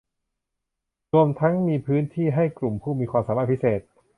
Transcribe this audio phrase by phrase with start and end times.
[1.13, 3.79] รวมทั้งมีพื้นที่ให้กลุ่มผู้มีความสามารถพิเศษ